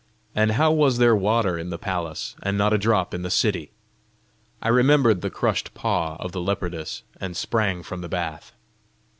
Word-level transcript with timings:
And 0.33 0.53
how 0.53 0.71
was 0.71 0.97
there 0.97 1.15
water 1.15 1.59
in 1.59 1.69
the 1.69 1.77
palace, 1.77 2.35
and 2.41 2.57
not 2.57 2.73
a 2.73 2.79
drop 2.79 3.13
in 3.13 3.21
the 3.21 3.29
city? 3.29 3.69
I 4.59 4.69
remembered 4.69 5.21
the 5.21 5.29
crushed 5.29 5.75
paw 5.75 6.15
of 6.19 6.31
the 6.31 6.41
leopardess, 6.41 7.03
and 7.17 7.37
sprang 7.37 7.83
from 7.83 8.01
the 8.01 8.09
bath. 8.09 8.51